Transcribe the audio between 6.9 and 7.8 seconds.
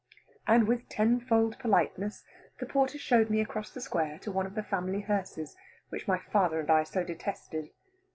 detested.